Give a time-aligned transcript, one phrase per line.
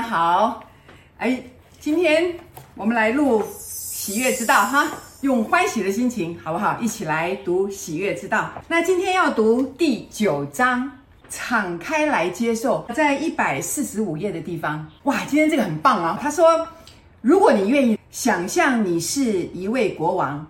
[0.00, 0.64] 好，
[1.18, 1.42] 哎，
[1.78, 2.34] 今天
[2.74, 4.88] 我们来录喜悦之道哈，
[5.20, 6.78] 用欢喜的心情，好不好？
[6.80, 8.50] 一起来读喜悦之道。
[8.68, 10.90] 那今天要读第九章，
[11.28, 14.86] 敞开来接受，在一百四十五页的地方。
[15.04, 16.18] 哇，今天这个很棒啊！
[16.20, 16.66] 他说，
[17.20, 20.46] 如果你愿意想象你是一位国王，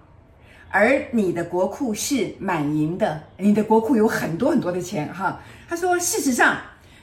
[0.71, 5.41] 而你的国库是满盈的，你的国库有很多很多的钱哈。
[5.69, 6.57] 他说，事实上。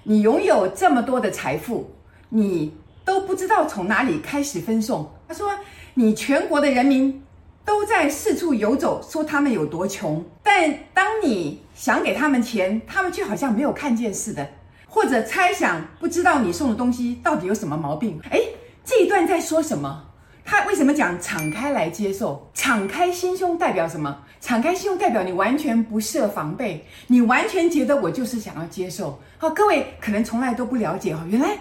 [0.10, 1.94] 你拥有这么多的财富，
[2.30, 2.74] 你
[3.06, 5.10] 都不知道从哪里开始分送。
[5.28, 5.52] 他说，
[5.94, 7.24] 你全国的人民
[7.66, 14.48] 都在四处游走，说他们有多穷，但当你想给他们钱，他们却好像没有看见似的，
[14.88, 18.20] 或者猜想不知道你送的东西到底有什么毛病。
[18.32, 18.56] 诶，
[18.86, 20.04] 这一段在说什么？
[20.46, 22.50] 他为什么讲敞开来接受？
[22.54, 24.18] 敞开心胸代表什么？
[24.40, 29.20] 敞开心胸代表你完全不设防备，你完全觉得我就是想要接受。
[29.38, 31.58] 好，各位可能从来都不了解哈，原来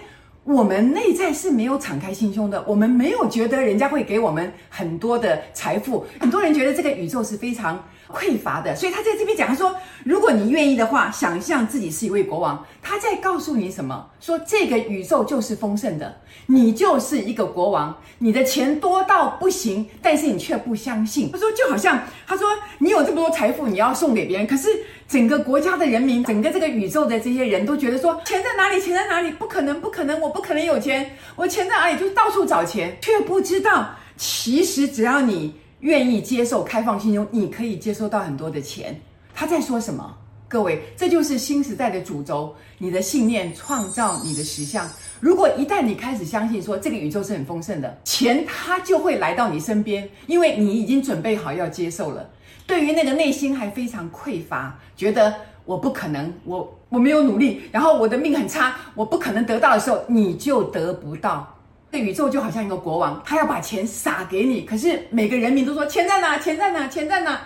[0.47, 6.05] 我们内在是没有敞开心胸的，我们没有觉得人家会给我们很多的财富。
[6.21, 14.05] 很多人觉得这个宇宙是非常匮乏的，所以他在这边讲，他说：如果你愿意的话，想象自己是一位国王，他在告诉你什么？
[14.19, 21.29] 说这个宇宙就是丰盛的，你就是一个国王，你的钱多到不行，但是你却不相信。
[21.31, 22.47] 他说就好像他说
[22.79, 24.69] 你有这么多财富，你要送给别人，可是
[25.07, 28.79] 整个国家的人民，整个这个宇宙的这些人都觉得说钱在哪里？
[28.81, 29.29] 钱在哪里？
[29.31, 31.99] 不可能，不可能，我不可能有钱，我钱在哪里？
[31.99, 35.53] 就到处找钱，却不知道其实只要你。
[35.79, 38.99] 愿意接受开放心胸，你可以接收到很多的钱。
[39.33, 40.17] 他在说什么？
[40.49, 42.55] 各位，这就是新时代的主轴。
[42.77, 44.89] 你的信念创造你的实相。
[45.19, 52.29] 如果一旦你开始相信说这个宇宙是很丰盛的，钱它就会来到你身边，因为你已经准备好要接受了。
[52.65, 55.33] 对于那个内心还非常匮乏，觉得
[55.65, 61.56] 我不可能，我我没有努力，然后我的命很差，我不可能得到的时候，你就得不到。
[61.89, 66.37] 这宇宙就好像一个国王，他要把钱撒给你，可是每个人民都说钱在哪？
[66.37, 66.87] 钱在哪？
[66.87, 67.39] 钱在哪？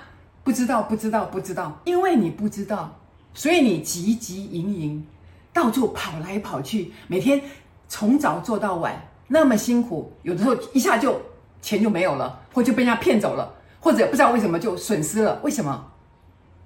[0.43, 1.79] 不知道，不知道，不知道。
[1.85, 2.99] 因为你不知道，
[3.33, 5.07] 所以你汲汲营营，
[5.53, 7.39] 到处跑来跑去，每天
[7.87, 11.21] 从早做到晚，那么辛苦，有的时候一下就
[11.61, 15.39] 钱就没有了，或就被人家骗走了，或者不知道为什么就损失了。
[15.43, 15.91] 为什么？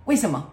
[0.06, 0.50] 为什么？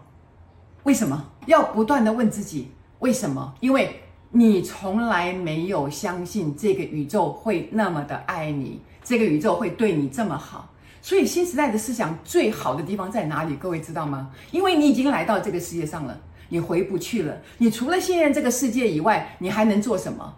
[0.83, 1.25] 为什么？
[1.45, 3.55] 要不断的问自己为什么？
[3.61, 4.02] 因为。
[4.35, 10.73] 你从来没有相信这个宇宙会那么的爱你，这个宇宙会对你这么好。
[11.03, 13.55] 所以新时代的思想最好的地方在哪里？
[13.57, 14.31] 各位知道吗？
[14.49, 17.37] 因为你已经来到这个世界上了，你回不去了。
[17.59, 20.33] 你除了信任这个世界以外，你还能做什么？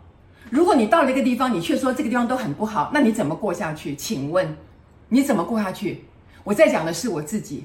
[0.49, 3.95] 如果你到了一个地方，你却说这个地方都很不好，那你怎么过下去？
[3.95, 4.53] 请问
[5.07, 6.03] 你怎么过下去？
[6.43, 7.63] 我在讲的是我自己，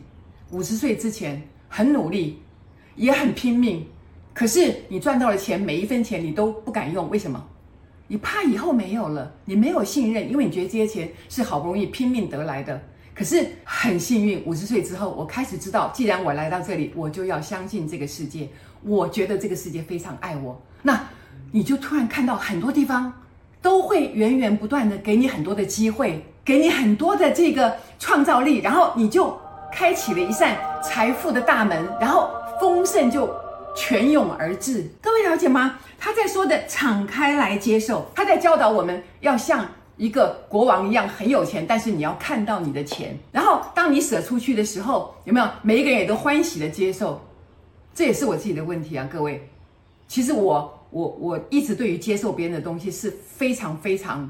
[0.52, 2.40] 五十岁之前很努力，
[2.94, 3.84] 也很拼命。
[4.40, 7.44] 可是你赚到了钱，每一分钱你都不敢用，为什么？
[8.06, 12.80] 你怕以后没有了，你没有信任，因为你觉得这些钱是好不容易拼命得来的。
[13.14, 18.48] 可是很幸运，五十岁之后，我开始知道，既然我来到这里，我就要相信这个世界。
[18.82, 20.98] 我觉得这个世界非常爱我，那
[21.52, 23.12] 你就突然看到很多地方
[23.60, 29.38] 都会源源不断的给你很多的机会，给你很多的这个创造力，然后你就
[29.70, 33.30] 开启了一扇财富的大门，然后丰盛就。
[33.74, 35.78] 泉涌而至，各位了解吗？
[35.98, 39.66] 他在说的敞开来接受，他在教导我们要像
[39.96, 47.20] 一个国王一样很有钱，但是你要看到你的钱，然后当你舍出去的时候，有没有每一个人也都欢喜的接受？
[47.94, 49.46] 这也是我自己的问题啊，各位。
[50.08, 54.28] 其实我我我一直对于接受别人的东西是非常非常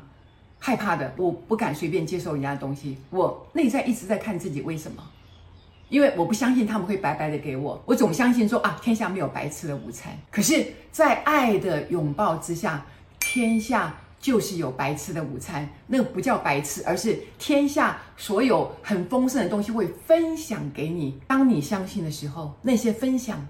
[0.58, 5.02] 害怕的，我不敢随便接受人家的东西，我内在一直在看自己为什么。
[5.90, 10.16] 因为我不相信他们会白白的给我，我总相信说啊，天下没有白吃的午餐。
[10.30, 12.86] 可是，在爱的拥抱之下，
[13.18, 15.68] 天下就是有白吃的午餐。
[15.88, 21.18] 那个不叫白吃，而是天下所有很丰盛的东西会分享给你。
[21.26, 23.44] 当你相信的时候，那些分享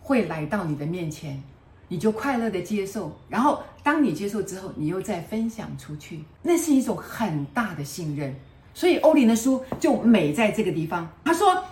[0.00, 1.40] 会来到你的面前，
[1.86, 3.16] 你就快乐的接受。
[3.28, 8.34] 然后，当你接受之后，你又再分享出去，那是一种很大的信任。
[8.74, 11.08] 所以，欧林的书就美在这个地方。
[11.24, 11.62] 他说。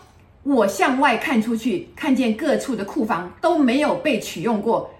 [0.42, 4.92] 我向外看出去，看见各处的库房都没有被取用过，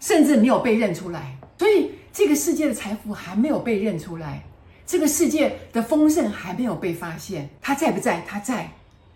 [0.00, 1.36] 甚至没有被认出来。
[1.58, 4.42] 所以这个世界的财富还没有被认出来，
[4.86, 7.48] 这个世界的丰盛还没有被发现。
[7.60, 8.22] 他在不在？
[8.26, 8.70] 他在。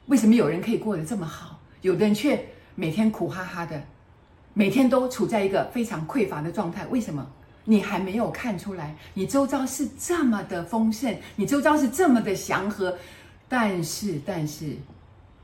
[0.06, 2.42] 为什么有人可以过得这么好，有的人却
[2.74, 3.80] 每天苦哈哈的，
[4.54, 6.86] 每天都处在一个非常匮乏的状态？
[6.86, 7.24] 为什么？
[7.64, 12.96] 你还没有看出来，你周遭是这么的丰盛，你周遭是这么的祥和，
[13.48, 14.74] 但是，但是。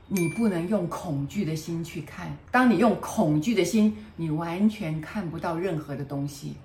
[0.07, 2.35] 你不能用恐惧的心去看。
[2.51, 6.55] 当你用恐惧的心，你完全看不到任何的东西。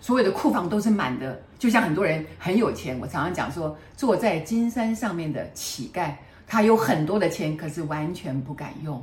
[0.00, 2.98] 所有的库房都是满的，就像很多人很有钱。
[2.98, 6.12] 我常常讲说，坐在金山上面的乞丐，
[6.44, 9.00] 他有很多的钱，可是完全不敢用。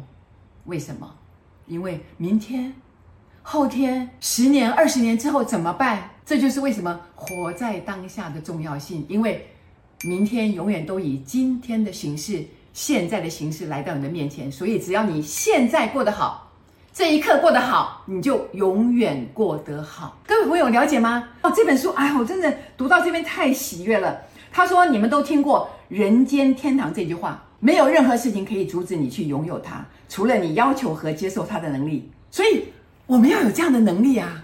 [0.65, 1.09] 为什么？
[1.67, 2.73] 因为明天、
[3.41, 6.09] 后天、十年、二十年之后怎么办？
[6.25, 9.05] 这就是为什么活在当下的重要性。
[9.07, 9.47] 因为
[10.03, 12.45] 明天永远都以今天的形式、
[12.81, 16.49] 现在的形式来到你的面前，所以只要你现在过得好。
[16.93, 20.17] 这一刻过得好，你就永远过得好。
[20.25, 21.27] 各位朋友了解吗？
[21.41, 24.17] 哦，这本书，哎，我真的读到这边太喜悦了。
[24.49, 32.09] 他说，你们都听过“人间天堂”这句话，没有任何事情可以阻止你去拥有它，除了你要求和接受它的能力。
[32.31, 32.63] 所以，
[33.07, 34.41] 我们要有这样的能力啊。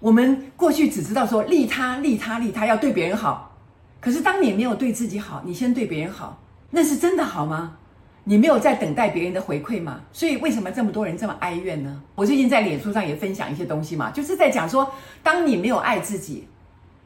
[0.00, 3.56] 我们过去只知道说利他、利他、利他，要对别人好。
[4.00, 7.76] 可是，当你没有对自己好，你先对别人好，那是真的好吗？
[8.24, 10.00] 你没有在等待别人的回馈吗？
[10.12, 12.02] 所以为什么这么多人这么哀怨呢？
[12.14, 14.92] 我最近在脸书上也分享一些东西嘛，就是在讲说，
[15.22, 16.46] 当你没有爱自己，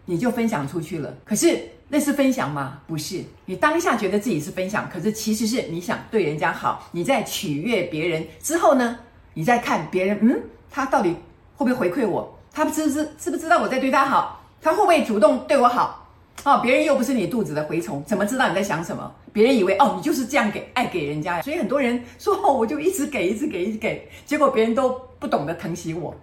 [0.07, 1.15] 你就分享出去了。
[1.25, 1.57] 可是
[1.89, 2.81] 那是分享吗？
[2.89, 8.99] 不是，你当下觉得自己是分享，可是其实是你想对人家好，你在取悦别人之后呢，
[9.35, 11.15] 你在看别人，嗯，他到底
[11.55, 12.37] 会不会回馈我？
[12.53, 14.45] 他知不知知不知道我在对他好？
[14.61, 16.02] 他会不会主动对我好？
[16.45, 19.15] 哦，别人又不是你肚子的蛔虫，怎么知道你在想什么？
[19.33, 26.15] 别人以为哦，你就是这样给爱给人家呀，所以很多人说哦，我就一直给，一直给，一直给，结果别人都不懂得疼惜我。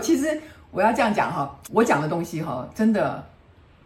[0.00, 3.22] 其实我要这样讲哈，我讲的东西哈，真的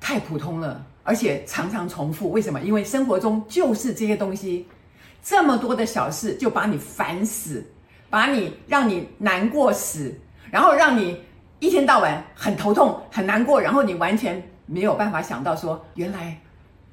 [0.01, 2.31] 太普通了，而且常常重复。
[2.31, 2.61] 为什么？
[2.61, 4.67] 因为生活中就是这些东西，
[5.25, 7.67] 这么多的小事就把你烦死，
[8.09, 10.15] 把你让你难过死，
[10.53, 11.21] 然后让你
[11.59, 14.41] 一天到晚很头痛、很难过，然后你完全。
[14.67, 16.37] 没有办法想到说，原来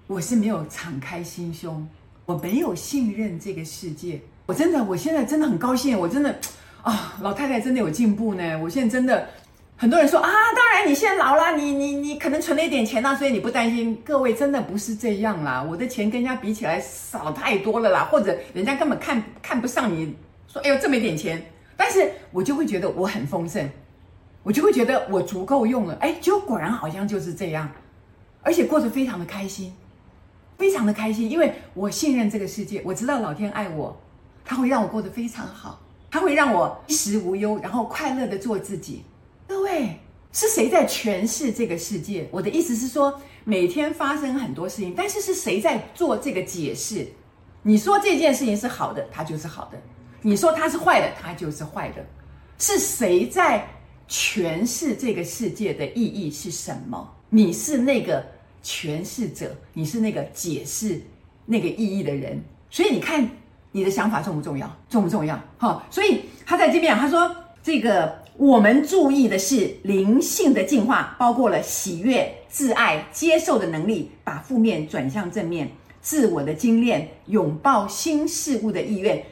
[0.07, 1.88] 我是没有敞开心胸，
[2.25, 4.19] 我没有信任这个世界。
[4.45, 6.36] 我真的，我现在真的很高兴，我真的
[6.81, 8.57] 啊，老太太真的有进步呢。
[8.63, 9.30] 我现在真的，
[9.77, 13.95] 很多人说啊，当然你现在老了，你你你可能存了一点钱啊，所以你不担心。
[14.04, 20.16] 各位真的不是这样啦，我的钱跟人家比起来少太多了啦，或者人家根本看看不上你，
[20.48, 21.39] 说哎呦这么一点钱，
[21.77, 23.69] 但是我就会觉得我很丰盛。
[24.50, 27.69] 我就会觉得我足够用了，哎，就果然好像就是这样，
[28.42, 29.72] 而且过得非常的开心，
[30.57, 33.96] 非常的开心，因为我信任这个世界，我知道老天爱我，
[34.44, 35.80] 他会让我过得非常好，
[36.10, 39.04] 他会让我衣食无忧，然后快乐的做自己。
[39.48, 39.96] 各位，
[40.31, 42.28] 是谁在诠释这个世界？
[42.31, 47.07] 我的意思是说，每天发生很多事情，但是是谁在做这个解释？
[47.62, 49.78] 你说这件事情是好的，它就是好的；
[50.24, 52.04] 你说它是坏的，它就是坏的。
[52.57, 53.63] 是谁在？
[54.10, 57.16] 诠释这个世界的意义是什么？
[57.30, 58.26] 你是那个
[58.64, 61.00] 诠释者，你是那个解释
[61.46, 62.42] 那个意义的人。
[62.72, 63.30] 所以你看，
[63.72, 64.78] 你的想法重不重要？
[64.90, 65.40] 重不重要？
[65.60, 75.70] 哈，所以他在这边，他说这个我们注意的是灵性的进化，包括了喜悦、自爱、接受的能力，把负面转向正面，
[76.02, 79.24] 自我的精炼，拥抱新事物的意愿，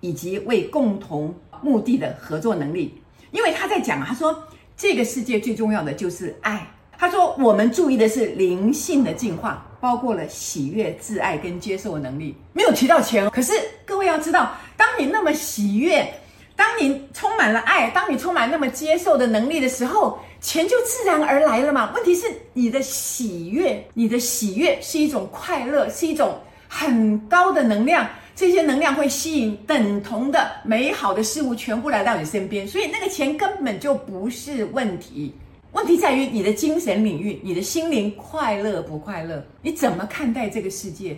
[0.00, 2.94] 以及为共同目的的合作能力。
[3.30, 4.42] 因为他在讲，他说
[4.76, 6.66] 这个世界最重要的就是爱。
[6.98, 13.28] 他说我们注意的是灵性的进化，包括了喜悦、自爱跟接受能力，没有提到钱。
[13.30, 13.52] 可是
[13.84, 16.10] 各位要知道，当你那么喜悦，
[16.56, 21.92] 当你充满了爱，当你充满那么接受的能力的时候，钱就自然而来了嘛。
[21.94, 28.08] 问题是你的喜悦，你的喜悦是一种快乐，是一种很高的能量。
[28.36, 35.34] 这些能量会吸引等同的美好的事物全部来到你身边，所以那个钱根本就不是问题。
[35.72, 39.42] 问题在于你的精神领域，你的心灵快乐不快乐？
[39.62, 41.16] 你怎么看待这个世界？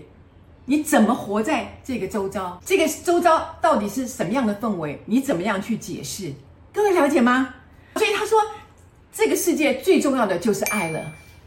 [0.65, 2.57] 你怎么活在这个周遭？
[2.65, 4.97] 这个周遭到底是什么样的氛围？
[5.05, 6.33] 你怎么样去解释？
[6.73, 7.53] 各位了解吗？
[7.97, 8.41] 所以他说，
[9.13, 11.05] 这个世界最重要的就是爱了。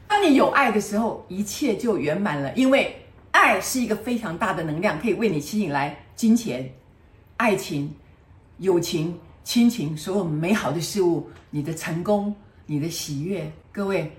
[0.10, 2.94] 当你有爱的时候，一切就圆满了，因为。
[3.42, 6.72] 爱是一个非常大的能量，可以为你吸引来金钱、
[7.38, 7.92] 爱情、
[8.60, 12.34] 友情、亲情，所有美好的事物，你的成功、
[12.68, 13.52] 你的喜悦。
[13.72, 14.12] 各位，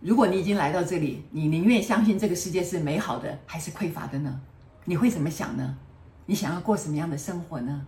[0.00, 4.40] 如果你已经来到这里，你宁愿相信这个世界是美好的还是匮乏的呢？
[4.84, 5.78] 你会怎么想呢？
[6.26, 7.86] 你想要过什么样的生活呢？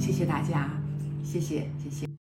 [0.00, 0.68] 谢谢大家，
[1.22, 2.15] 谢谢，谢谢。